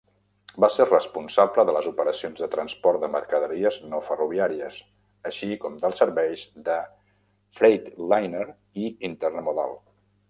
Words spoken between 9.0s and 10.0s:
Intermodal.